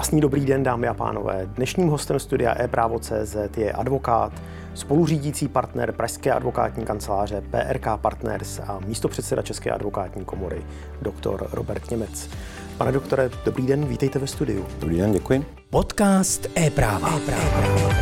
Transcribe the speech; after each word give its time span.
Krásný 0.00 0.20
dobrý 0.20 0.46
den, 0.46 0.62
dámy 0.62 0.88
a 0.88 0.94
pánové. 0.94 1.46
Dnešním 1.46 1.88
hostem 1.88 2.18
studia 2.18 2.62
e-právo.cz 2.62 3.36
je 3.56 3.72
advokát, 3.72 4.32
spoluřídící 4.74 5.48
partner 5.48 5.92
Pražské 5.92 6.32
advokátní 6.32 6.84
kanceláře 6.84 7.42
PRK 7.50 7.86
Partners 7.96 8.58
a 8.58 8.78
místopředseda 8.86 9.42
České 9.42 9.70
advokátní 9.70 10.24
komory, 10.24 10.62
doktor 11.02 11.48
Robert 11.52 11.90
Němec. 11.90 12.30
Pane 12.78 12.92
doktore, 12.92 13.30
dobrý 13.44 13.66
den, 13.66 13.84
vítejte 13.84 14.18
ve 14.18 14.26
studiu. 14.26 14.66
Dobrý 14.78 14.96
den, 14.96 15.12
děkuji. 15.12 15.44
Podcast 15.70 16.46
e-práva. 16.58 17.10
e-práva. 17.16 17.94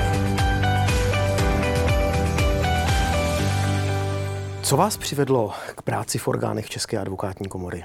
Co 4.62 4.76
vás 4.76 4.96
přivedlo 4.96 5.52
k 5.74 5.82
práci 5.82 6.18
v 6.18 6.28
orgánech 6.28 6.70
České 6.70 6.98
advokátní 6.98 7.48
komory? 7.48 7.82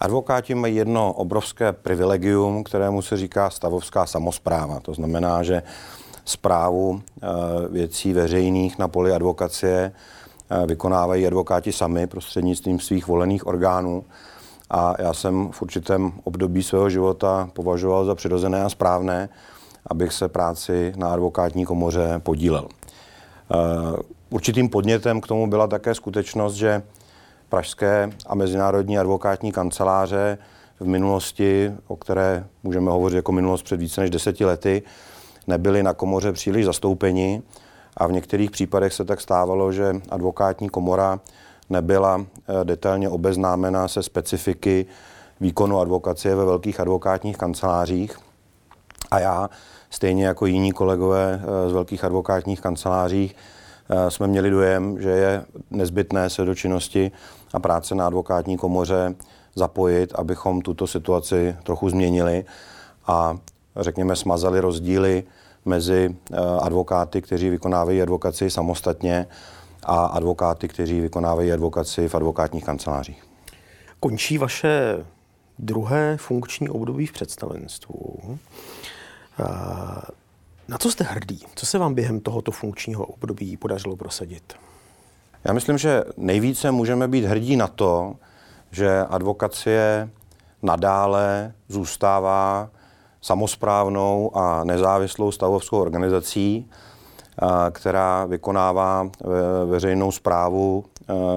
Advokáti 0.00 0.54
mají 0.54 0.76
jedno 0.76 1.12
obrovské 1.12 1.72
privilegium, 1.72 2.64
kterému 2.64 3.02
se 3.02 3.16
říká 3.16 3.50
stavovská 3.50 4.06
samozpráva. 4.06 4.80
To 4.80 4.94
znamená, 4.94 5.42
že 5.42 5.62
zprávu 6.24 7.00
eh, 7.00 7.26
věcí 7.68 8.12
veřejných 8.12 8.78
na 8.78 8.88
poli 8.88 9.12
advokacie 9.12 9.92
eh, 10.50 10.66
vykonávají 10.66 11.26
advokáti 11.26 11.72
sami 11.72 12.06
prostřednictvím 12.06 12.80
svých 12.80 13.06
volených 13.06 13.46
orgánů. 13.46 14.04
A 14.70 14.94
já 14.98 15.14
jsem 15.14 15.48
v 15.52 15.62
určitém 15.62 16.12
období 16.24 16.62
svého 16.62 16.90
života 16.90 17.50
považoval 17.52 18.04
za 18.04 18.14
přirozené 18.14 18.64
a 18.64 18.68
správné, 18.68 19.28
abych 19.86 20.12
se 20.12 20.28
práci 20.28 20.92
na 20.96 21.12
advokátní 21.12 21.66
komoře 21.66 22.20
podílel. 22.22 22.68
Eh, 22.68 23.56
určitým 24.30 24.68
podnětem 24.68 25.20
k 25.20 25.26
tomu 25.26 25.46
byla 25.46 25.66
také 25.66 25.94
skutečnost, 25.94 26.54
že 26.54 26.82
pražské 27.48 28.10
a 28.26 28.34
mezinárodní 28.34 28.98
advokátní 28.98 29.52
kanceláře 29.52 30.38
v 30.80 30.86
minulosti, 30.86 31.72
o 31.86 31.96
které 31.96 32.46
můžeme 32.62 32.90
hovořit 32.90 33.16
jako 33.16 33.32
minulost 33.32 33.62
před 33.62 33.80
více 33.80 34.00
než 34.00 34.10
deseti 34.10 34.44
lety, 34.44 34.82
nebyli 35.46 35.82
na 35.82 35.94
komoře 35.94 36.32
příliš 36.32 36.64
zastoupeni 36.64 37.42
a 37.96 38.06
v 38.06 38.12
některých 38.12 38.50
případech 38.50 38.92
se 38.92 39.04
tak 39.04 39.20
stávalo, 39.20 39.72
že 39.72 39.92
advokátní 40.10 40.68
komora 40.68 41.20
nebyla 41.70 42.20
eh, 42.20 42.64
detailně 42.64 43.08
obeznámena 43.08 43.88
se 43.88 44.02
specifiky 44.02 44.86
výkonu 45.40 45.80
advokacie 45.80 46.34
ve 46.34 46.44
velkých 46.44 46.80
advokátních 46.80 47.36
kancelářích. 47.36 48.18
A 49.10 49.18
já, 49.18 49.50
stejně 49.90 50.26
jako 50.26 50.46
jiní 50.46 50.72
kolegové 50.72 51.42
eh, 51.42 51.70
z 51.70 51.72
velkých 51.72 52.04
advokátních 52.04 52.60
kancelářích, 52.60 53.36
jsme 54.08 54.26
měli 54.26 54.50
dojem, 54.50 55.02
že 55.02 55.10
je 55.10 55.44
nezbytné 55.70 56.30
se 56.30 56.44
do 56.44 56.54
činnosti 56.54 57.10
a 57.52 57.60
práce 57.60 57.94
na 57.94 58.06
advokátní 58.06 58.56
komoře 58.56 59.14
zapojit, 59.54 60.12
abychom 60.14 60.60
tuto 60.60 60.86
situaci 60.86 61.56
trochu 61.62 61.90
změnili 61.90 62.44
a 63.06 63.38
řekněme 63.76 64.16
smazali 64.16 64.60
rozdíly 64.60 65.24
mezi 65.64 66.16
eh, 66.32 66.36
advokáty, 66.60 67.22
kteří 67.22 67.50
vykonávají 67.50 68.02
advokaci 68.02 68.50
samostatně 68.50 69.26
a 69.82 70.06
advokáty, 70.06 70.68
kteří 70.68 71.00
vykonávají 71.00 71.52
advokaci 71.52 72.08
v 72.08 72.14
advokátních 72.14 72.64
kancelářích. 72.64 73.24
Končí 74.00 74.38
vaše 74.38 75.04
druhé 75.58 76.16
funkční 76.16 76.68
období 76.68 77.06
v 77.06 77.12
představenstvu. 77.12 78.18
Na 80.68 80.78
co 80.78 80.90
jste 80.90 81.04
hrdý? 81.04 81.40
Co 81.54 81.66
se 81.66 81.78
vám 81.78 81.94
během 81.94 82.20
tohoto 82.20 82.50
funkčního 82.50 83.06
období 83.06 83.56
podařilo 83.56 83.96
prosadit? 83.96 84.54
Já 85.44 85.52
myslím, 85.52 85.78
že 85.78 86.04
nejvíce 86.16 86.70
můžeme 86.70 87.08
být 87.08 87.24
hrdí 87.24 87.56
na 87.56 87.66
to, 87.66 88.14
že 88.70 89.04
advokacie 89.10 90.10
nadále 90.62 91.52
zůstává 91.68 92.68
samozprávnou 93.20 94.36
a 94.36 94.64
nezávislou 94.64 95.32
stavovskou 95.32 95.80
organizací, 95.80 96.70
která 97.70 98.24
vykonává 98.24 99.10
veřejnou 99.66 100.12
zprávu 100.12 100.84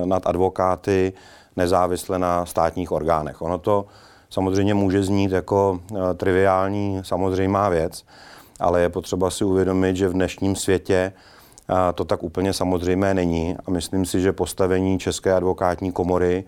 nad 0.05 0.27
advokáty 0.27 1.13
nezávisle 1.55 2.19
na 2.19 2.45
státních 2.45 2.91
orgánech. 2.91 3.41
Ono 3.41 3.57
to 3.57 3.85
samozřejmě 4.29 4.73
může 4.73 5.03
znít 5.03 5.31
jako 5.31 5.79
triviální, 6.17 7.01
samozřejmá 7.03 7.69
věc, 7.69 8.05
ale 8.59 8.81
je 8.81 8.89
potřeba 8.89 9.29
si 9.29 9.43
uvědomit, 9.43 9.95
že 9.95 10.07
v 10.07 10.13
dnešním 10.13 10.55
světě 10.55 11.13
to 11.95 12.05
tak 12.05 12.23
úplně 12.23 12.53
samozřejmé 12.53 13.13
není 13.13 13.55
a 13.65 13.71
myslím 13.71 14.05
si, 14.05 14.21
že 14.21 14.31
postavení 14.31 14.99
České 14.99 15.33
advokátní 15.33 15.91
komory 15.91 16.43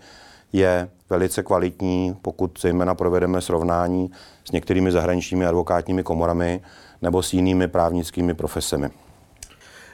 je 0.54 0.90
velice 1.10 1.44
kvalitní, 1.44 2.16
pokud 2.22 2.60
zejména 2.62 2.96
provedeme 2.96 3.42
srovnání 3.42 4.12
s 4.44 4.52
některými 4.52 4.92
zahraničními 4.92 5.46
advokátními 5.46 6.04
komorami 6.04 6.62
nebo 7.02 7.24
s 7.24 7.34
jinými 7.34 7.68
právnickými 7.68 8.34
profesemi. 8.34 8.90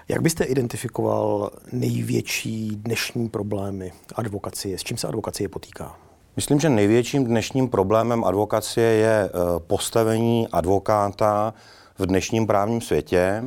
Jak 0.10 0.22
byste 0.22 0.44
identifikoval 0.44 1.52
největší 1.72 2.76
dnešní 2.76 3.30
problémy 3.30 3.92
advokacie? 4.16 4.78
S 4.78 4.84
čím 4.84 4.98
se 4.98 5.08
advokacie 5.08 5.50
potýká? 5.50 5.96
Myslím, 6.36 6.60
že 6.60 6.70
největším 6.70 7.26
dnešním 7.26 7.70
problémem 7.70 8.24
advokacie 8.24 8.88
je 8.88 9.26
eh, 9.26 9.30
postavení 9.60 10.48
advokáta 10.52 11.54
v 12.00 12.06
dnešním 12.06 12.48
právním 12.48 12.82
světě. 12.82 13.44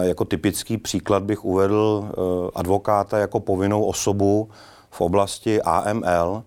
Jako 0.00 0.24
typický 0.24 0.78
příklad 0.78 1.22
bych 1.22 1.44
uvedl 1.44 2.08
eh, 2.08 2.50
advokáta 2.54 3.18
jako 3.18 3.40
povinnou 3.40 3.84
osobu 3.84 4.48
v 4.90 5.00
oblasti 5.00 5.62
AML, 5.62 6.42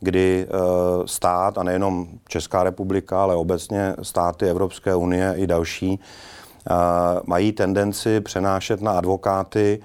kdy 0.00 0.46
eh, 0.48 0.52
stát, 1.06 1.58
a 1.58 1.62
nejenom 1.62 2.08
Česká 2.28 2.62
republika, 2.62 3.22
ale 3.22 3.34
obecně 3.34 3.94
státy 4.02 4.48
Evropské 4.48 4.94
unie 4.94 5.34
i 5.36 5.46
další, 5.46 6.00
eh, 6.00 6.74
mají 7.26 7.52
tendenci 7.52 8.20
přenášet 8.20 8.80
na 8.80 8.92
advokáty 8.92 9.80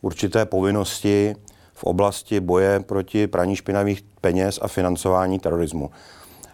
určité 0.00 0.46
povinnosti 0.46 1.36
v 1.72 1.84
oblasti 1.84 2.40
boje 2.40 2.80
proti 2.80 3.26
praní 3.26 3.56
špinavých 3.56 4.02
peněz 4.20 4.58
a 4.62 4.68
financování 4.68 5.38
terorismu. 5.38 5.90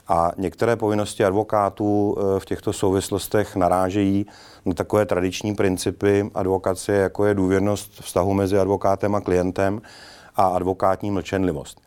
A 0.09 0.33
některé 0.37 0.77
povinnosti 0.77 1.25
advokátů 1.25 2.17
eh, 2.19 2.41
v 2.41 2.45
těchto 2.45 2.73
souvislostech 2.73 3.57
narážejí 3.57 4.27
na 4.65 4.75
takové 4.75 5.07
tradiční 5.07 5.55
principy 5.55 6.31
advokacie, 6.35 6.99
jako 6.99 7.25
je 7.25 7.35
důvěrnost 7.35 7.93
vztahu 8.01 8.35
mezi 8.35 8.59
advokátem 8.59 9.15
a 9.15 9.21
klientem 9.21 9.83
a 10.37 10.47
advokátní 10.47 11.11
mlčenlivost. 11.11 11.81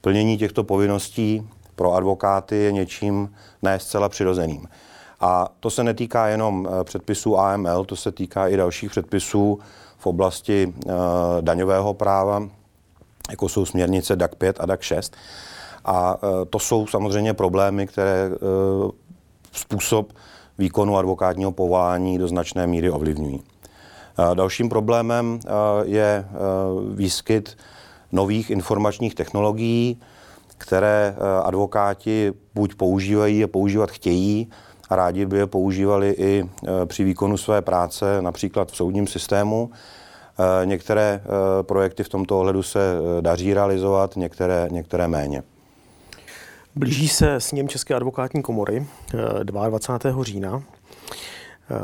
Plnění 0.00 0.38
těchto 0.38 0.64
povinností 0.64 1.48
pro 1.74 1.92
advokáty 1.92 2.56
je 2.56 2.72
něčím 2.72 3.34
ne 3.62 3.78
zcela 3.78 4.08
přirozeným. 4.08 4.68
A 5.20 5.48
to 5.60 5.70
se 5.70 5.84
netýká 5.84 6.28
jenom 6.28 6.68
eh, 6.68 6.84
předpisů 6.84 7.38
AML, 7.38 7.84
to 7.84 7.96
se 7.96 8.12
týká 8.12 8.48
i 8.48 8.56
dalších 8.56 8.90
předpisů 8.90 9.58
v 9.98 10.06
oblasti 10.06 10.66
uh, 10.66 10.92
daňového 11.40 11.94
práva, 11.94 12.48
jako 13.30 13.48
jsou 13.48 13.64
směrnice 13.64 14.16
DAC 14.16 14.34
5 14.34 14.56
a 14.60 14.66
DAC 14.66 14.80
6. 14.80 15.16
A 15.86 16.14
uh, 16.14 16.28
to 16.50 16.58
jsou 16.58 16.86
samozřejmě 16.86 17.34
problémy, 17.34 17.86
které 17.86 18.30
uh, 18.30 18.90
způsob 19.52 20.12
výkonu 20.58 20.96
advokátního 20.96 21.52
povolání 21.52 22.18
do 22.18 22.28
značné 22.28 22.66
míry 22.66 22.90
ovlivňují. 22.90 23.42
Dalším 24.34 24.68
problémem 24.68 25.40
je 25.82 26.24
výskyt 26.94 27.56
nových 28.12 28.50
informačních 28.50 29.14
technologií, 29.14 30.00
které 30.58 31.16
advokáti 31.42 32.32
buď 32.54 32.74
používají 32.74 33.44
a 33.44 33.48
používat 33.48 33.90
chtějí, 33.90 34.50
a 34.90 34.96
rádi 34.96 35.26
by 35.26 35.38
je 35.38 35.46
používali 35.46 36.14
i 36.18 36.48
při 36.84 37.04
výkonu 37.04 37.36
své 37.36 37.62
práce, 37.62 38.22
například 38.22 38.72
v 38.72 38.76
soudním 38.76 39.06
systému. 39.06 39.70
Některé 40.64 41.20
projekty 41.62 42.04
v 42.04 42.08
tomto 42.08 42.38
ohledu 42.38 42.62
se 42.62 42.80
daří 43.20 43.54
realizovat, 43.54 44.16
některé, 44.16 44.68
některé 44.70 45.08
méně. 45.08 45.42
Blíží 46.78 47.08
se 47.08 47.34
s 47.34 47.52
ním 47.52 47.68
České 47.68 47.94
advokátní 47.94 48.42
komory 48.42 48.86
22. 49.42 50.20
Eh, 50.20 50.24
října. 50.24 50.62
Eh, 51.70 51.76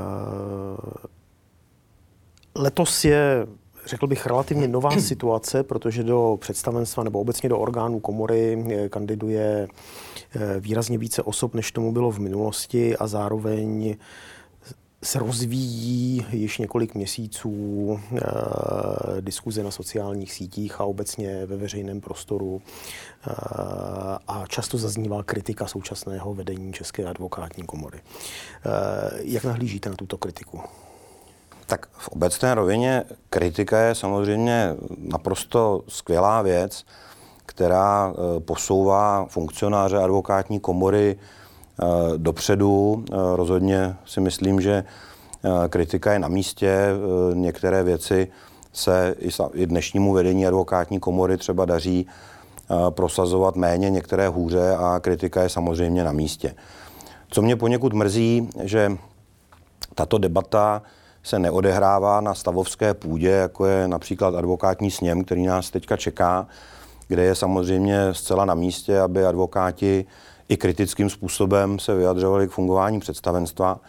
letos 2.55 3.05
je, 3.05 3.47
řekl 3.87 4.07
bych, 4.07 4.27
relativně 4.27 4.69
nová 4.69 4.91
situace, 5.01 5.63
protože 5.63 6.03
do 6.03 6.39
představenstva 6.41 7.05
nebo 7.05 7.21
obecně 7.21 7.49
do 7.49 7.59
orgánů 7.59 8.01
komory 8.01 8.65
eh, 8.71 8.89
kandiduje 8.89 9.69
výrazně 10.61 10.99
více 10.99 11.23
osob, 11.23 11.55
než 11.55 11.73
tomu 11.73 11.93
bylo 11.93 12.11
v 12.11 12.19
minulosti 12.19 12.97
a 12.97 13.07
zároveň 13.07 13.97
se 15.05 15.19
rozvíjí 15.19 16.27
již 16.33 16.59
několik 16.59 16.95
měsíců 16.95 18.01
e, 18.17 18.21
diskuze 19.21 19.63
na 19.63 19.71
sociálních 19.71 20.33
sítích 20.33 20.81
a 20.81 20.85
obecně 20.85 21.47
ve 21.47 21.57
veřejném 21.57 22.01
prostoru 22.01 22.63
e, 22.63 23.31
a 24.29 24.45
často 24.49 24.79
zaznívá 24.79 25.23
kritika 25.23 25.67
současného 25.67 26.35
vedení 26.35 26.73
České 26.73 27.05
advokátní 27.05 27.65
komory. 27.65 27.99
E, 27.99 28.03
jak 29.23 29.45
nahlížíte 29.45 29.91
na 29.91 29.97
tuto 29.97 30.19
kritiku? 30.19 30.61
Tak 31.67 31.87
v 31.93 32.09
obecné 32.09 32.55
rovině 32.55 33.05
kritika 33.31 33.81
je 33.81 33.95
samozřejmě 33.95 34.75
naprosto 34.99 35.83
skvělá 35.89 36.43
věc, 36.43 36.85
která 37.47 38.15
posouvá 38.39 39.27
funkcionáře 39.29 39.99
advokátní 39.99 40.61
komory 40.61 41.19
dopředu. 42.17 43.05
Rozhodně 43.35 43.97
si 44.05 44.21
myslím, 44.21 44.61
že 44.61 44.85
kritika 45.69 46.13
je 46.13 46.19
na 46.19 46.29
místě. 46.29 46.87
Některé 47.35 47.83
věci 47.83 48.29
se 48.73 49.15
i 49.53 49.67
dnešnímu 49.67 50.13
vedení 50.13 50.47
advokátní 50.47 51.01
komory 51.01 51.37
třeba 51.37 51.65
daří 51.65 52.07
prosazovat 52.91 53.57
méně, 53.57 53.91
některé 53.91 54.29
hůře 54.29 54.77
a 54.77 55.01
kritika 55.01 55.43
je 55.43 55.49
samozřejmě 55.49 56.05
na 56.05 56.13
místě. 56.13 56.55
Co 57.29 57.43
mě 57.43 57.57
poněkud 57.57 57.93
mrzí, 57.93 58.49
že 58.63 58.93
tato 59.95 60.19
debata 60.19 60.83
se 61.23 61.39
neodehrává 61.39 62.21
na 62.21 62.35
stavovské 62.35 62.95
půdě, 62.95 63.29
jako 63.29 63.67
je 63.67 63.89
například 63.89 64.35
advokátní 64.35 64.91
sněm, 64.91 65.25
který 65.25 65.47
nás 65.47 65.71
teďka 65.71 65.97
čeká, 65.97 66.47
kde 67.09 67.23
je 67.23 67.35
samozřejmě 67.35 68.09
zcela 68.13 68.45
na 68.45 68.55
místě, 68.55 69.01
aby 69.01 69.25
advokáti 69.27 70.05
i 70.53 70.57
kritickým 70.57 71.11
způsobem 71.11 71.79
se 71.79 71.95
vyjadřovali 71.95 72.49
k 72.49 72.51
fungování 72.51 73.01
představenstva, 73.01 73.81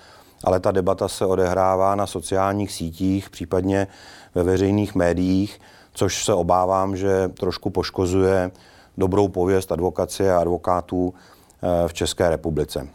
ale 0.44 0.60
ta 0.60 0.72
debata 0.72 1.08
se 1.08 1.26
odehrává 1.26 1.96
na 1.96 2.08
sociálních 2.08 2.72
sítích, 2.72 3.30
případně 3.30 3.88
ve 4.36 4.44
veřejných 4.44 4.96
médiích, 4.96 5.60
což 5.94 6.26
se 6.26 6.34
obávám, 6.34 6.96
že 6.96 7.28
trošku 7.28 7.70
poškozuje 7.70 8.52
dobrou 8.98 9.28
pověst 9.28 9.72
advokacie 9.72 10.34
a 10.34 10.40
advokátů 10.40 11.14
eh, 11.14 11.88
v 11.88 11.94
České 11.94 12.30
republice. 12.30 12.88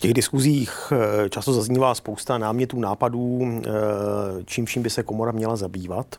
V 0.00 0.02
těch 0.02 0.14
diskuzích 0.14 0.92
eh, 0.92 1.28
často 1.28 1.52
zaznívá 1.52 1.94
spousta 1.94 2.38
námětů, 2.38 2.80
nápadů, 2.80 3.40
eh, 3.42 3.70
čím 4.44 4.66
vším 4.66 4.82
by 4.82 4.90
se 4.90 5.02
komora 5.02 5.32
měla 5.32 5.56
zabývat. 5.56 6.16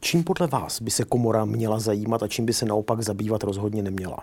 Čím 0.00 0.24
podle 0.24 0.46
vás 0.46 0.82
by 0.82 0.90
se 0.90 1.04
komora 1.04 1.44
měla 1.44 1.78
zajímat 1.78 2.22
a 2.22 2.28
čím 2.28 2.46
by 2.46 2.52
se 2.52 2.66
naopak 2.66 3.00
zabývat 3.00 3.42
rozhodně 3.42 3.82
neměla? 3.82 4.18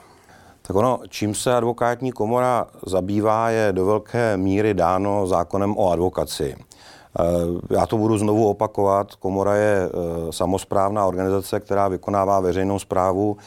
Tak 0.62 0.76
ono, 0.76 1.00
čím 1.10 1.36
se 1.36 1.56
advokátní 1.56 2.12
komora 2.12 2.68
zabývá, 2.86 3.50
je 3.50 3.72
do 3.72 3.86
velké 3.86 4.38
míry 4.38 4.74
dáno 4.74 5.28
zákonem 5.28 5.78
o 5.78 5.92
advokaci. 5.92 6.56
Eh, 6.56 7.24
já 7.70 7.86
to 7.86 7.98
budu 7.98 8.18
znovu 8.18 8.50
opakovat. 8.50 9.16
Komora 9.16 9.56
je 9.56 9.90
eh, 9.90 10.32
samozprávná 10.32 11.06
organizace, 11.06 11.60
která 11.60 11.88
vykonává 11.88 12.40
veřejnou 12.40 12.80
zprávu 12.80 13.38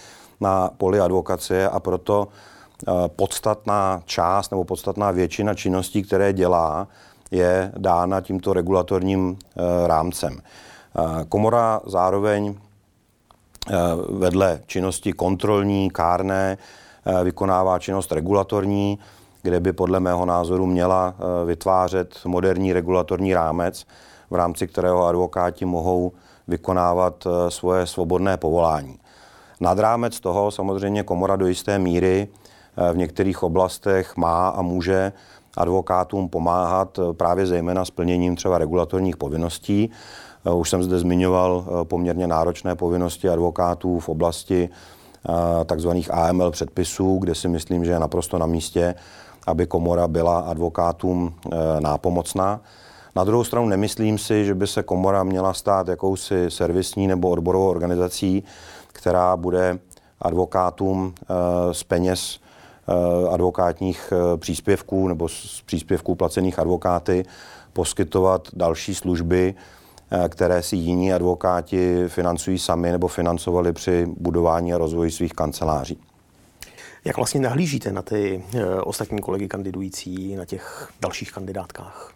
na 0.41 0.71
poli 0.77 1.01
advokacie 1.01 1.69
a 1.69 1.81
proto 1.81 2.29
eh, 2.29 2.54
podstatná 3.17 4.03
část 4.05 4.51
nebo 4.51 4.65
podstatná 4.65 5.11
většina 5.11 5.55
činností, 5.55 6.03
které 6.03 6.33
dělá, 6.33 6.89
je 7.31 7.73
dána 7.77 8.21
tímto 8.21 8.53
regulatorním 8.53 9.39
rámcem. 9.87 10.41
Komora 11.29 11.81
zároveň 11.87 12.55
vedle 14.09 14.61
činnosti 14.67 15.13
kontrolní, 15.13 15.91
kárné, 15.91 16.59
vykonává 17.25 17.79
činnost 17.79 18.13
regulatorní, 18.13 18.99
kde 19.45 19.61
by 19.61 19.73
podle 19.73 20.01
mého 20.01 20.27
názoru 20.27 20.67
měla 20.67 21.15
eh, 21.19 21.47
vytvářet 21.47 22.21
moderní 22.25 22.73
regulatorní 22.73 23.35
rámec, 23.35 23.87
v 24.31 24.35
rámci 24.35 24.67
kterého 24.67 25.07
advokáti 25.07 25.65
mohou 25.65 26.13
vykonávat 26.49 27.27
eh, 27.27 27.51
svoje 27.51 27.87
svobodné 27.87 28.37
povolání. 28.37 28.99
Nad 29.61 29.79
rámec 29.79 30.21
toho 30.21 30.51
samozřejmě 30.51 31.03
komora 31.03 31.37
do 31.37 31.47
jisté 31.47 31.79
míry 31.79 32.29
eh, 32.29 32.44
v 32.93 32.97
některých 32.97 33.43
oblastech 33.43 34.17
má 34.17 34.49
a 34.49 34.63
může 34.63 35.13
advokátům 35.57 36.29
pomáhat 36.29 36.99
právě 37.13 37.47
zejména 37.47 37.85
splněním 37.85 38.37
třeba 38.37 38.59
regulatorních 38.59 39.17
povinností. 39.17 39.91
Už 40.55 40.71
jsem 40.71 40.83
zde 40.83 40.99
zmiňoval 40.99 41.65
poměrně 41.85 42.27
náročné 42.27 42.75
povinnosti 42.75 43.29
advokátů 43.29 43.99
v 43.99 44.09
oblasti 44.09 44.69
takzvaných 45.67 46.15
AML 46.15 46.51
předpisů, 46.51 47.19
kde 47.19 47.35
si 47.35 47.49
myslím, 47.49 47.85
že 47.85 47.91
je 47.91 47.99
naprosto 47.99 48.39
na 48.39 48.47
místě, 48.47 48.95
aby 49.47 49.67
komora 49.67 50.09
byla 50.09 50.41
advokátům 50.41 51.35
nápomocná. 51.81 52.61
Na 53.17 53.25
druhou 53.25 53.45
stranu 53.45 53.67
nemyslím 53.67 54.19
si, 54.19 54.45
že 54.45 54.55
by 54.55 54.67
se 54.67 54.83
komora 54.83 55.23
měla 55.23 55.55
stát 55.55 55.89
jakousi 55.89 56.47
servisní 56.49 57.07
nebo 57.07 57.31
odborovou 57.31 57.69
organizací, 57.69 58.45
která 58.93 59.37
bude 59.37 59.79
advokátům 60.23 61.15
z 61.73 61.83
peněz 61.83 62.39
advokátních 63.31 64.13
příspěvků 64.37 65.09
nebo 65.09 65.29
z 65.29 65.63
příspěvků 65.67 66.15
placených 66.15 66.59
advokáty 66.59 67.25
poskytovat 67.73 68.49
další 68.53 68.95
služby, 68.95 69.55
které 70.29 70.63
si 70.63 70.77
jiní 70.77 71.13
advokáti 71.13 72.05
financují 72.09 72.59
sami 72.59 72.93
nebo 72.93 73.09
financovali 73.09 73.73
při 73.73 74.07
budování 74.17 74.75
a 74.75 74.79
rozvoji 74.79 75.11
svých 75.11 75.33
kanceláří. 75.33 75.99
Jak 77.05 77.17
vlastně 77.17 77.41
nahlížíte 77.41 77.93
na 77.93 78.03
ty 78.03 78.45
eh, 78.55 78.81
ostatní 78.81 79.21
kolegy 79.21 79.49
kandidující 79.49 80.37
na 80.37 80.45
těch 80.45 80.89
dalších 81.01 81.33
kandidátkách? 81.33 82.13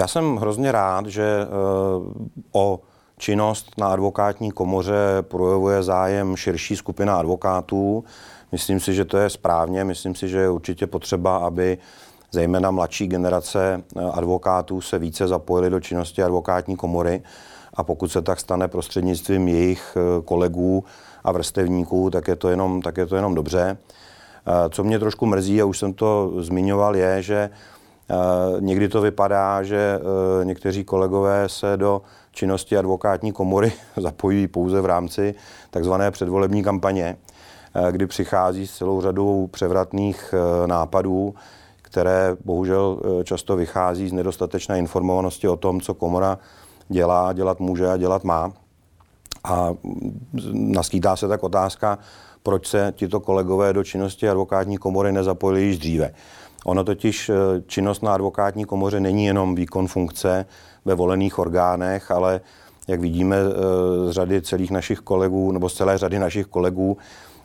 Já 0.00 0.08
jsem 0.08 0.36
hrozně 0.36 0.72
rád, 0.72 1.06
že 1.06 1.22
eh, 1.22 1.46
o 2.52 2.80
činnost 3.18 3.70
na 3.78 3.88
advokátní 3.88 4.50
komoře 4.50 5.16
projevuje 5.20 5.82
zájem 5.82 6.36
širší 6.36 6.76
skupina 6.76 7.18
advokátů. 7.18 8.04
Myslím 8.52 8.80
si, 8.80 8.94
že 8.94 9.04
to 9.04 9.16
je 9.16 9.30
správně. 9.30 9.84
Myslím 9.84 10.14
si, 10.14 10.28
že 10.28 10.38
je 10.38 10.50
určitě 10.50 10.86
potřeba, 10.86 11.36
aby 11.36 11.78
zejména 12.30 12.70
mladší 12.70 13.06
generace 13.06 13.82
eh, 13.96 14.00
advokátů 14.12 14.80
se 14.80 14.98
více 14.98 15.28
zapojili 15.28 15.70
do 15.70 15.80
činnosti 15.80 16.22
advokátní 16.22 16.76
komory 16.76 17.22
a 17.74 17.82
pokud 17.82 18.08
se 18.08 18.22
tak 18.22 18.40
stane 18.40 18.68
prostřednictvím 18.68 19.48
jejich 19.48 19.96
kolegů 20.24 20.84
a 21.24 21.32
vrstevníků, 21.32 22.10
tak 22.10 22.28
je 22.28 22.36
to 22.36 22.48
jenom, 22.48 22.82
tak 22.82 22.96
je 22.96 23.06
to 23.06 23.16
jenom 23.16 23.34
dobře. 23.34 23.78
Co 24.70 24.84
mě 24.84 24.98
trošku 24.98 25.26
mrzí, 25.26 25.62
a 25.62 25.64
už 25.64 25.78
jsem 25.78 25.92
to 25.92 26.32
zmiňoval, 26.38 26.96
je, 26.96 27.22
že 27.22 27.50
někdy 28.60 28.88
to 28.88 29.00
vypadá, 29.00 29.62
že 29.62 30.00
někteří 30.44 30.84
kolegové 30.84 31.48
se 31.48 31.76
do 31.76 32.02
činnosti 32.32 32.76
advokátní 32.76 33.32
komory 33.32 33.72
zapojí 33.96 34.48
pouze 34.48 34.80
v 34.80 34.86
rámci 34.86 35.34
takzvané 35.70 36.10
předvolební 36.10 36.62
kampaně, 36.62 37.16
kdy 37.90 38.06
přichází 38.06 38.66
s 38.66 38.76
celou 38.76 39.00
řadou 39.00 39.46
převratných 39.46 40.34
nápadů, 40.66 41.34
které 41.82 42.36
bohužel 42.44 43.00
často 43.24 43.56
vychází 43.56 44.08
z 44.08 44.12
nedostatečné 44.12 44.78
informovanosti 44.78 45.48
o 45.48 45.56
tom, 45.56 45.80
co 45.80 45.94
komora 45.94 46.38
dělá, 46.88 47.32
dělat 47.32 47.60
může 47.60 47.88
a 47.88 47.96
dělat 47.96 48.24
má. 48.24 48.52
A 49.44 49.74
naskýtá 50.52 51.16
se 51.16 51.28
tak 51.28 51.42
otázka, 51.42 51.98
proč 52.42 52.66
se 52.66 52.92
tito 52.96 53.20
kolegové 53.20 53.72
do 53.72 53.84
činnosti 53.84 54.28
advokátní 54.28 54.78
komory 54.78 55.12
nezapojili 55.12 55.62
již 55.62 55.78
dříve. 55.78 56.14
Ono 56.64 56.84
totiž 56.84 57.28
eh, 57.28 57.34
činnost 57.66 58.02
na 58.02 58.14
advokátní 58.14 58.64
komoře 58.64 59.00
není 59.00 59.24
jenom 59.24 59.54
výkon 59.54 59.86
funkce 59.86 60.46
ve 60.84 60.94
volených 60.94 61.38
orgánech, 61.38 62.10
ale 62.10 62.40
jak 62.88 63.00
vidíme 63.00 63.36
eh, 63.36 63.52
z 64.08 64.10
řady 64.10 64.42
celých 64.42 64.70
našich 64.70 64.98
kolegů, 64.98 65.52
nebo 65.52 65.68
z 65.68 65.74
celé 65.74 65.98
řady 65.98 66.18
našich 66.18 66.46
kolegů, 66.46 66.96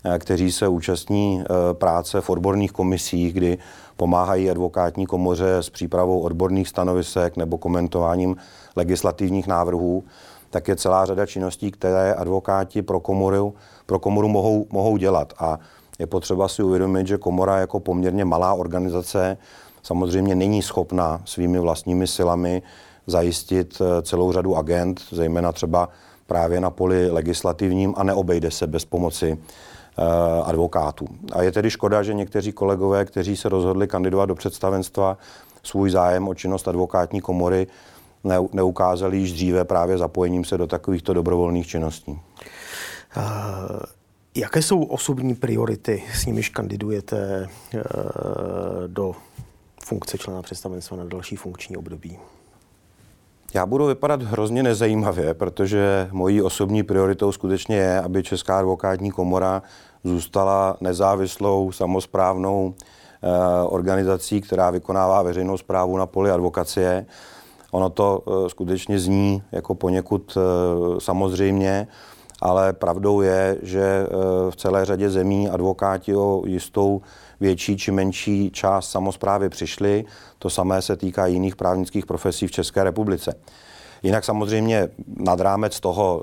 eh, 0.03 0.19
kteří 0.19 0.51
se 0.51 0.67
účastní 0.67 1.43
práce 1.73 2.21
v 2.21 2.29
odborných 2.29 2.71
komisích, 2.71 3.33
kdy 3.33 3.57
pomáhají 3.97 4.49
advokátní 4.49 5.05
komoře 5.05 5.57
s 5.57 5.69
přípravou 5.69 6.19
odborných 6.19 6.67
stanovisek 6.67 7.37
nebo 7.37 7.57
komentováním 7.57 8.35
legislativních 8.75 9.47
návrhů, 9.47 10.03
tak 10.49 10.67
je 10.67 10.75
celá 10.75 11.05
řada 11.05 11.25
činností, 11.25 11.71
které 11.71 12.13
advokáti 12.13 12.81
pro 12.81 12.99
komoru, 12.99 13.53
pro 13.85 13.99
komoru 13.99 14.27
mohou, 14.27 14.65
mohou 14.69 14.97
dělat. 14.97 15.33
A 15.39 15.59
je 15.99 16.07
potřeba 16.07 16.47
si 16.47 16.63
uvědomit, 16.63 17.07
že 17.07 17.17
komora 17.17 17.57
jako 17.57 17.79
poměrně 17.79 18.25
malá 18.25 18.53
organizace 18.53 19.37
samozřejmě 19.83 20.35
není 20.35 20.61
schopna 20.61 21.21
svými 21.25 21.59
vlastními 21.59 22.07
silami 22.07 22.61
zajistit 23.07 23.81
eh, 23.81 24.01
celou 24.01 24.31
řadu 24.31 24.57
agent, 24.57 25.01
zejména 25.11 25.51
třeba 25.51 25.89
právě 26.27 26.59
na 26.61 26.69
poli 26.69 27.11
legislativním 27.11 27.93
a 27.97 28.03
neobejde 28.03 28.51
se 28.51 28.67
bez 28.67 28.85
pomoci 28.85 29.37
eh, 29.37 30.03
advokátů. 30.43 31.07
A 31.33 31.41
je 31.41 31.51
tedy 31.51 31.69
škoda, 31.69 32.03
že 32.03 32.13
někteří 32.13 32.51
kolegové, 32.51 33.05
kteří 33.05 33.37
se 33.37 33.49
rozhodli 33.49 33.87
kandidovat 33.87 34.25
do 34.25 34.35
představenstva, 34.35 35.17
svůj 35.63 35.89
zájem 35.89 36.27
o 36.27 36.33
činnost 36.33 36.67
advokátní 36.67 37.21
komory 37.21 37.67
neukázali 38.53 39.17
již 39.17 39.33
dříve 39.33 39.65
právě 39.65 39.97
zapojením 39.97 40.45
se 40.45 40.57
do 40.57 40.67
takovýchto 40.67 41.13
dobrovolných 41.13 41.67
činností. 41.67 42.11
Uh, 42.11 43.79
jaké 44.35 44.61
jsou 44.61 44.83
osobní 44.83 45.35
priority, 45.35 46.03
s 46.13 46.25
nimiž 46.25 46.49
kandidujete 46.49 47.47
do 48.87 49.15
funkce 49.83 50.17
člena 50.17 50.41
představenstva 50.41 50.97
na 50.97 51.03
další 51.05 51.35
funkční 51.35 51.77
období? 51.77 52.17
Já 53.53 53.65
budu 53.65 53.85
vypadat 53.85 54.21
hrozně 54.21 54.63
nezajímavě, 54.63 55.33
protože 55.33 56.09
mojí 56.11 56.41
osobní 56.41 56.83
prioritou 56.83 57.31
skutečně 57.31 57.75
je, 57.75 58.01
aby 58.01 58.23
Česká 58.23 58.59
advokátní 58.59 59.11
komora 59.11 59.61
zůstala 60.03 60.77
nezávislou, 60.81 61.71
samozprávnou 61.71 62.65
uh, 62.65 62.73
organizací, 63.73 64.41
která 64.41 64.69
vykonává 64.69 65.21
veřejnou 65.21 65.57
zprávu 65.57 65.97
na 65.97 66.05
poli 66.05 66.31
advokacie. 66.31 67.05
Ono 67.71 67.89
to 67.89 68.23
eh, 68.27 68.49
skutečně 68.49 68.99
zní 68.99 69.43
jako 69.51 69.75
poněkud 69.75 70.37
eh, 70.37 70.41
samozřejmě, 70.99 71.87
ale 72.43 72.73
pravdou 72.73 73.21
je, 73.21 73.57
že 73.61 74.07
v 74.49 74.55
celé 74.55 74.85
řadě 74.85 75.09
zemí 75.09 75.49
advokáti 75.49 76.15
o 76.15 76.43
jistou 76.45 77.01
větší 77.39 77.77
či 77.77 77.91
menší 77.91 78.51
část 78.51 78.89
samozprávy 78.89 79.49
přišli. 79.49 80.05
To 80.39 80.49
samé 80.49 80.81
se 80.81 80.95
týká 80.95 81.25
jiných 81.25 81.55
právnických 81.55 82.05
profesí 82.05 82.47
v 82.47 82.51
České 82.51 82.83
republice. 82.83 83.35
Jinak 84.03 84.25
samozřejmě 84.25 84.89
nad 85.17 85.39
rámec 85.39 85.79
toho 85.79 86.21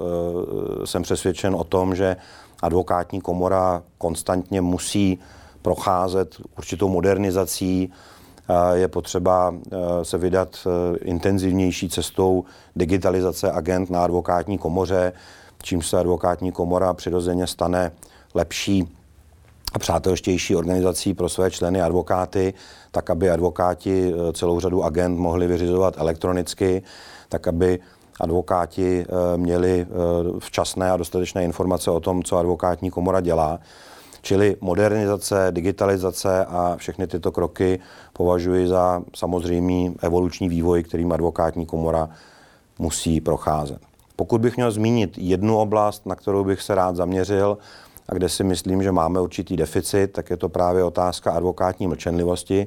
jsem 0.85 1.03
přesvědčen 1.03 1.55
o 1.55 1.65
tom, 1.65 1.95
že 1.95 2.17
advokátní 2.63 3.21
komora 3.21 3.83
konstantně 3.99 4.61
musí 4.61 5.19
procházet 5.63 6.37
určitou 6.59 6.89
modernizací, 6.89 7.93
je 8.73 8.89
potřeba 8.89 9.55
se 10.03 10.19
vydat 10.19 10.67
intenzivnější 11.03 11.89
cestou 11.89 12.45
digitalizace 12.77 13.53
agent 13.53 13.91
na 13.91 14.05
advokátní 14.05 14.59
komoře, 14.59 15.13
čím 15.63 15.83
se 15.83 15.99
advokátní 15.99 16.53
komora 16.53 16.95
přirozeně 16.95 17.47
stane 17.47 17.93
lepší 18.35 18.97
a 19.73 19.79
přátelštější 19.79 20.57
organizací 20.57 21.15
pro 21.15 21.29
své 21.29 21.51
členy 21.51 21.83
advokáty, 21.83 22.55
tak 22.91 23.11
aby 23.11 23.31
advokáti 23.31 24.13
e, 24.13 24.33
celou 24.33 24.61
řadu 24.61 24.85
agent 24.85 25.19
mohli 25.19 25.47
vyřizovat 25.47 25.95
elektronicky, 25.99 26.83
tak 27.29 27.49
aby 27.49 27.79
advokáti 28.21 29.07
měli 29.37 29.87
včasné 30.39 30.91
a 30.91 30.97
dostatečné 30.97 31.45
informace 31.45 31.91
o 31.91 32.01
tom, 32.01 32.23
co 32.23 32.37
advokátní 32.37 32.91
komora 32.91 33.21
dělá. 33.21 33.59
Čili 34.23 34.57
modernizace, 34.61 35.47
digitalizace 35.51 36.45
a 36.45 36.77
všechny 36.77 37.07
tyto 37.07 37.33
kroky 37.33 37.81
považuji 38.13 38.69
za 38.69 39.03
samozřejmý 39.17 39.97
evoluční 40.03 40.49
vývoj, 40.49 40.83
kterým 40.83 41.13
advokátní 41.13 41.67
komora 41.67 42.09
musí 42.79 43.21
procházet. 43.21 43.90
Pokud 44.21 44.41
bych 44.41 44.57
měl 44.57 44.71
zmínit 44.71 45.19
jednu 45.19 45.59
oblast, 45.59 46.07
na 46.07 46.15
kterou 46.15 46.45
bych 46.45 46.63
se 46.63 46.75
rád 46.75 46.97
zaměřil 46.97 47.59
a 48.09 48.15
kde 48.15 48.29
si 48.29 48.45
myslím, 48.45 48.83
že 48.83 48.93
máme 48.93 49.21
určitý 49.21 49.57
deficit, 49.57 50.13
tak 50.13 50.31
je 50.31 50.37
to 50.37 50.49
právě 50.49 50.85
otázka 50.85 51.33
advokátní 51.33 51.87
mlčenlivosti, 51.87 52.67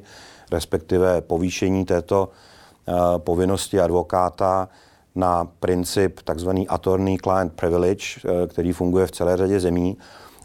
respektive 0.52 1.20
povýšení 1.20 1.84
této 1.84 2.28
uh, 2.28 2.94
povinnosti 3.18 3.80
advokáta 3.80 4.68
na 5.14 5.44
princip 5.60 6.20
tzv. 6.34 6.50
attorney 6.68 7.18
client 7.18 7.52
privilege, 7.52 8.04
uh, 8.24 8.46
který 8.46 8.72
funguje 8.72 9.06
v 9.06 9.12
celé 9.12 9.36
řadě 9.36 9.60
zemí 9.60 9.96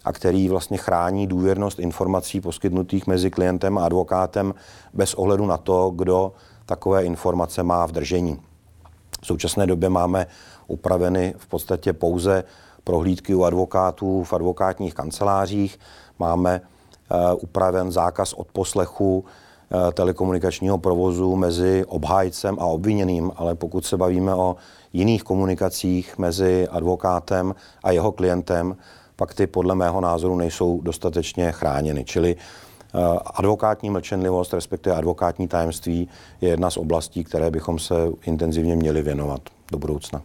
a 0.06 0.14
který 0.14 0.50
vlastně 0.50 0.78
chrání 0.78 1.28
důvěrnost 1.28 1.80
informací 1.80 2.42
poskytnutých 2.42 3.08
mezi 3.08 3.32
klientem 3.32 3.78
a 3.78 3.86
advokátem 3.86 4.54
bez 4.94 5.14
ohledu 5.14 5.46
na 5.46 5.58
to, 5.58 5.92
kdo 5.96 6.32
takové 6.66 7.04
informace 7.04 7.64
má 7.64 7.86
v 7.86 7.92
držení. 7.92 8.49
V 9.22 9.28
současné 9.28 9.68
době 9.68 9.90
máme 9.90 10.28
upraveny 10.68 11.34
v 11.38 11.48
podstatě 11.48 11.94
pouze 11.94 12.44
prohlídky 12.84 13.36
u 13.36 13.44
advokátů 13.44 14.24
v 14.24 14.34
advokátních 14.34 14.94
kancelářích, 14.94 15.80
máme 16.20 16.62
uh, 16.62 17.18
upraven 17.40 17.92
zákaz 17.92 18.34
odposlechu 18.34 19.20
uh, 19.20 19.92
telekomunikačního 19.92 20.78
provozu 20.78 21.36
mezi 21.36 21.86
obhájcem 21.88 22.58
a 22.60 22.66
obviněným, 22.66 23.32
ale 23.36 23.56
pokud 23.56 23.86
se 23.86 23.98
bavíme 23.98 24.36
o 24.36 24.56
jiných 24.94 25.24
komunikacích 25.24 26.18
mezi 26.18 26.68
advokátem 26.68 27.56
a 27.84 27.92
jeho 27.92 28.12
klientem, 28.12 28.78
pak 29.16 29.34
ty 29.34 29.48
podle 29.48 29.76
mého 29.76 30.02
názoru 30.02 30.36
nejsou 30.36 30.82
dostatečně 30.82 31.52
chráněny. 31.52 32.06
Čili 32.06 32.36
eh, 32.36 32.69
advokátní 33.26 33.90
mlčenlivost, 33.90 34.54
respektive 34.54 34.96
advokátní 34.96 35.48
tajemství, 35.48 36.10
je 36.42 36.50
jedna 36.50 36.70
z 36.70 36.78
oblastí, 36.78 37.24
které 37.24 37.52
bychom 37.52 37.80
se 37.80 37.94
intenzivně 38.24 38.76
měli 38.76 39.02
věnovat 39.02 39.42
do 39.72 39.78
budoucna. 39.78 40.22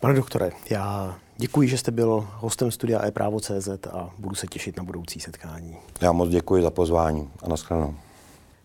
Pane 0.00 0.14
doktore, 0.14 0.50
já 0.70 1.14
děkuji, 1.36 1.68
že 1.68 1.78
jste 1.78 1.90
byl 1.90 2.28
hostem 2.34 2.70
studia 2.70 3.06
e-právo.cz 3.06 3.68
a 3.92 4.10
budu 4.18 4.34
se 4.34 4.46
těšit 4.46 4.76
na 4.76 4.84
budoucí 4.84 5.20
setkání. 5.20 5.76
Já 6.00 6.12
moc 6.12 6.28
děkuji 6.28 6.62
za 6.62 6.70
pozvání 6.70 7.30
a 7.42 7.48
nashledanou. 7.48 7.94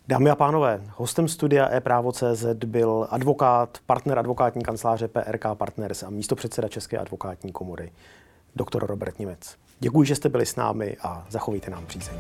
Dámy 0.08 0.30
a 0.30 0.36
pánové, 0.36 0.82
hostem 0.96 1.28
studia 1.28 1.70
e-právo.cz 1.72 2.46
byl 2.66 3.08
advokát, 3.10 3.78
partner 3.86 4.20
advokátní 4.20 4.64
kanceláře 4.64 5.08
PRK 5.08 5.46
Partners 5.54 6.04
a 6.04 6.10
místopředseda 6.10 6.68
České 6.68 6.98
advokátní 6.98 7.52
komory 7.52 7.92
doktor 8.56 8.86
Robert 8.86 9.20
Němec. 9.20 9.56
Děkuji, 9.80 10.04
že 10.04 10.16
jste 10.16 10.30
byli 10.30 10.46
s 10.46 10.56
námi 10.56 10.98
a 11.02 11.26
zachovejte 11.30 11.72
nám 11.72 11.86
přízeň. 11.86 12.18